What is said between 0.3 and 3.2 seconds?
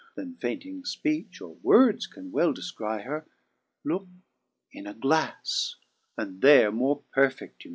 fainting fpeech or words can well defcry